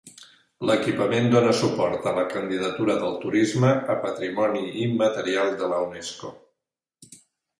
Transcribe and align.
L'equipament 0.67 1.27
dóna 1.33 1.51
suport 1.57 2.05
a 2.11 2.13
la 2.19 2.23
candidatura 2.31 2.95
del 3.03 3.13
Turisme 3.25 3.69
a 3.95 3.99
patrimoni 4.07 4.63
immaterial 4.87 5.53
de 5.61 5.71
la 5.75 5.83
Unesco. 5.91 6.33